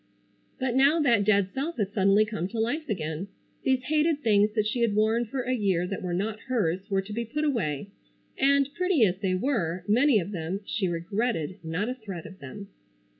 But 0.59 0.75
now 0.75 0.99
that 0.99 1.23
dead 1.25 1.53
self 1.53 1.77
had 1.77 1.93
suddenly 1.93 2.25
come 2.25 2.47
to 2.47 2.59
life 2.59 2.89
again. 2.89 3.27
These 3.61 3.83
hated 3.83 4.21
things 4.23 4.51
that 4.55 4.65
she 4.65 4.79
had 4.79 4.95
worn 4.95 5.25
for 5.25 5.43
a 5.43 5.53
year 5.53 5.85
that 5.85 6.01
were 6.01 6.11
not 6.15 6.39
hers 6.49 6.89
were 6.89 7.03
to 7.03 7.13
be 7.13 7.23
put 7.23 7.43
away, 7.43 7.91
and, 8.35 8.67
pretty 8.73 9.05
as 9.05 9.19
they 9.19 9.35
were, 9.35 9.83
many 9.87 10.17
of 10.19 10.31
them, 10.31 10.61
she 10.65 10.87
regretted 10.87 11.59
not 11.63 11.87
a 11.87 11.93
thread 11.93 12.25
of 12.25 12.39
them. 12.39 12.69